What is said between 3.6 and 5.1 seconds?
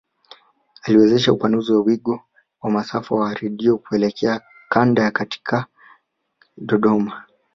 kuelekea kanda